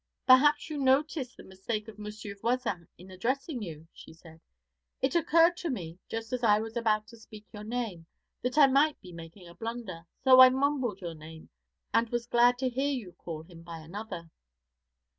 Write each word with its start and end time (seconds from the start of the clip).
'Perhaps 0.25 0.67
you 0.71 0.79
noticed 0.79 1.37
the 1.37 1.43
mistake 1.43 1.87
of 1.87 1.99
Monsieur 1.99 2.33
Voisin 2.41 2.87
in 2.97 3.11
addressing 3.11 3.61
you,' 3.61 3.87
she 3.93 4.13
said. 4.15 4.41
'It 4.99 5.13
occurred 5.13 5.55
to 5.57 5.69
me, 5.69 5.99
just 6.09 6.33
as 6.33 6.41
I 6.43 6.59
was 6.59 6.75
about 6.75 7.05
to 7.09 7.17
speak 7.17 7.45
your 7.53 7.63
name, 7.63 8.07
that 8.41 8.57
I 8.57 8.65
might 8.65 8.99
be 8.99 9.11
making 9.13 9.47
a 9.47 9.53
blunder, 9.53 10.07
so 10.23 10.39
I 10.39 10.49
mumbled 10.49 11.01
your 11.01 11.13
name, 11.13 11.49
and 11.93 12.09
was 12.09 12.25
glad 12.25 12.57
to 12.57 12.69
hear 12.69 13.09
him 13.09 13.11
call 13.11 13.45
you 13.45 13.57
by 13.57 13.77
another.' 13.77 14.31